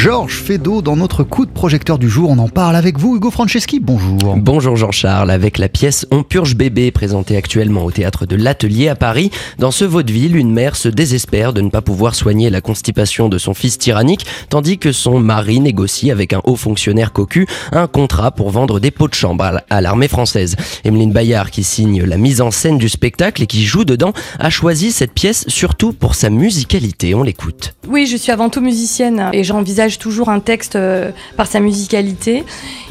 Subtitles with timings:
[0.00, 2.30] Georges Feydeau dans notre coup de projecteur du jour.
[2.30, 3.80] On en parle avec vous, Hugo Franceschi.
[3.80, 4.36] Bonjour.
[4.36, 5.28] Bonjour Jean-Charles.
[5.28, 9.72] Avec la pièce On purge bébé présentée actuellement au théâtre de l'Atelier à Paris, dans
[9.72, 13.54] ce vaudeville, une mère se désespère de ne pas pouvoir soigner la constipation de son
[13.54, 18.50] fils tyrannique, tandis que son mari négocie avec un haut fonctionnaire cocu un contrat pour
[18.50, 20.54] vendre des pots de chambre à l'armée française.
[20.84, 24.48] Emeline Bayard, qui signe la mise en scène du spectacle et qui joue dedans, a
[24.48, 27.16] choisi cette pièce surtout pour sa musicalité.
[27.16, 27.74] On l'écoute.
[27.88, 32.44] Oui, je suis avant tout musicienne et j'envisage toujours un texte euh, par sa musicalité.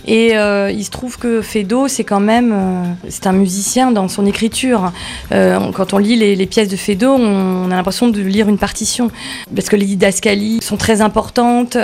[0.08, 4.08] Et euh, il se trouve que Fedo, c'est quand même, euh, c'est un musicien dans
[4.08, 4.92] son écriture.
[5.30, 9.12] quand on lit les, pièces de Fedo, on, a l'impression de lire une partition,
[9.54, 11.78] parce que les didascalies sont très importantes,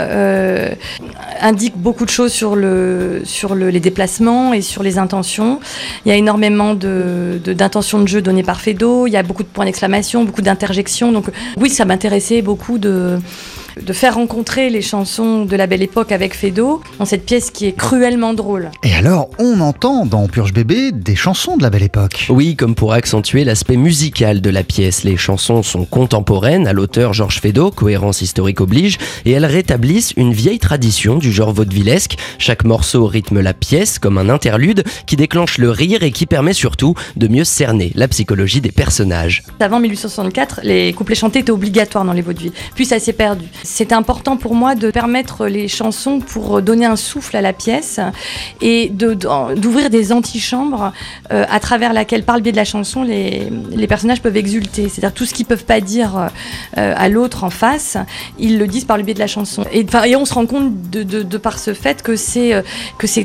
[1.41, 5.59] indiquent beaucoup de choses sur, le, sur le, les déplacements et sur les intentions.
[6.05, 9.43] Il y a énormément de, d'intentions de, jeu données par Fedo, il y a beaucoup
[9.43, 11.11] de points d'exclamation, beaucoup d'interjections.
[11.11, 11.25] Donc
[11.57, 13.19] oui, ça m'intéressait beaucoup de
[13.81, 17.65] de faire rencontrer les chansons de la belle époque avec Fedo dans cette pièce qui
[17.65, 18.71] est cruellement drôle.
[18.83, 22.27] Et alors, on entend dans Purge Bébé des chansons de la belle époque.
[22.29, 25.03] Oui, comme pour accentuer l'aspect musical de la pièce.
[25.03, 30.33] Les chansons sont contemporaines à l'auteur Georges Feydeau, cohérence historique oblige, et elles rétablissent une
[30.33, 32.17] vieille tradition du genre vaudevillesque.
[32.37, 36.53] Chaque morceau rythme la pièce comme un interlude qui déclenche le rire et qui permet
[36.53, 39.43] surtout de mieux cerner la psychologie des personnages.
[39.59, 42.53] Avant 1864, les couplets chantés étaient obligatoires dans les vaudevilles.
[42.75, 43.45] Puis ça s'est perdu.
[43.63, 47.99] C'est important pour moi de permettre les chansons pour donner un souffle à la pièce
[48.61, 50.91] et d'ouvrir des antichambres
[51.31, 53.49] euh, à travers laquelle, par le biais de la chanson, les,
[53.87, 54.89] personnages peuvent exulter.
[54.89, 56.29] C'est-à-dire tout ce qu'ils peuvent pas dire
[56.77, 57.97] euh, à l'autre en face,
[58.37, 59.63] ils le disent par le biais de la chanson.
[59.71, 62.61] Et, et on se rend compte de, par ce fait que c'est euh,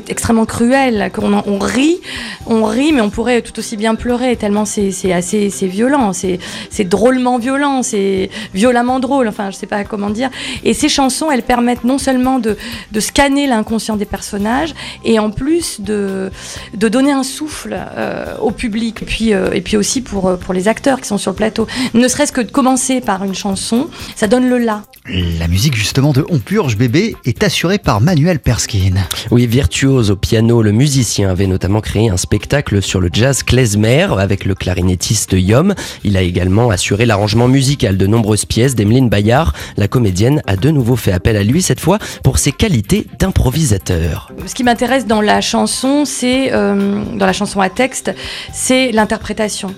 [0.07, 1.99] extrêmement cruel, qu'on on rit,
[2.45, 7.37] on rit, mais on pourrait tout aussi bien pleurer tellement c'est assez violent, c'est drôlement
[7.37, 9.27] violent, c'est violemment drôle.
[9.27, 10.28] Enfin, je sais pas comment dire.
[10.63, 12.57] Et ces chansons, elles permettent non seulement de,
[12.99, 16.31] scanner l'inconscient des personnages, et en plus de,
[16.73, 20.53] donner un souffle euh, au public, et puis, euh, et puis aussi pour, euh, pour
[20.53, 21.67] les acteurs qui sont sur le plateau.
[21.93, 24.83] Ne serait-ce que de commencer par une chanson, ça donne le là.
[25.11, 28.93] La musique justement de On Purge Bébé est assurée par Manuel Perskin.
[29.31, 34.07] Oui, virtuose au piano, le musicien avait notamment créé un spectacle sur le jazz klezmer
[34.19, 35.73] avec le clarinettiste Yom.
[36.03, 39.55] Il a également assuré l'arrangement musical de nombreuses pièces d'Emeline Bayard.
[39.77, 44.31] La comédienne a de nouveau fait appel à lui cette fois pour ses qualités d'improvisateur.
[44.45, 48.13] Ce qui m'intéresse dans la chanson, c'est euh, dans la chanson à texte,
[48.53, 49.73] c'est l'interprétation,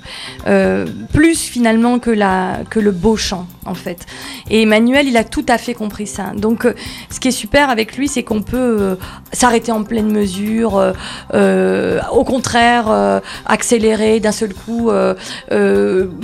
[0.47, 4.05] euh, plus finalement que la que le beau chant en fait.
[4.49, 6.31] Et Emmanuel, il a tout à fait compris ça.
[6.35, 6.73] Donc, euh,
[7.09, 8.95] ce qui est super avec lui, c'est qu'on peut euh,
[9.33, 10.93] s'arrêter en pleine mesure,
[11.33, 14.89] euh, au contraire, accélérer d'un seul coup,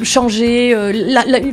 [0.03, 0.75] changer.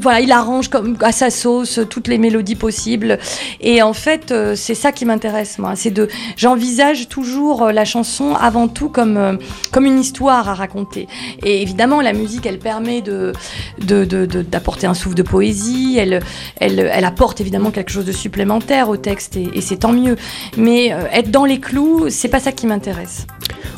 [0.01, 3.19] voilà, il arrange comme à sa sauce toutes les mélodies possibles.
[3.61, 5.73] Et en fait, c'est ça qui m'intéresse moi.
[5.77, 9.39] C'est de, j'envisage toujours la chanson avant tout comme
[9.73, 11.09] comme une histoire à raconter.
[11.43, 13.33] Et évidemment, la musique, elle permet de
[13.79, 15.65] d'apporter un souffle de poésie
[15.99, 16.23] elle,
[16.61, 20.17] elle, apporte évidemment quelque chose de supplémentaire au texte et, c'est tant mieux.
[20.57, 23.27] Mais euh, être dans les clous, c'est pas ça qui m'intéresse.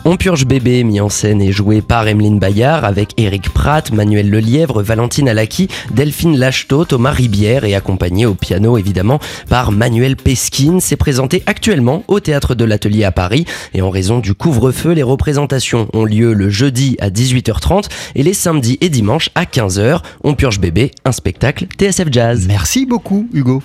[0.04, 4.30] On purge bébé, mis en scène et joué par Emeline Bayard avec Eric Pratt, Manuel
[4.30, 9.18] Lelièvre, Valentine Alaki, Delphine Lachetot, Thomas Ribière et accompagné au piano évidemment
[9.48, 10.78] par Manuel Peskin.
[10.80, 15.02] C'est présenté actuellement au théâtre de l'Atelier à Paris et en raison du couvre-feu, les
[15.02, 20.02] représentations ont lieu le jeudi à 18h30 et les samedis et dimanches à 15h.
[20.22, 22.46] On purge bébé, un spectacle TSF Jazz.
[22.46, 23.60] Merci beaucoup Hugo.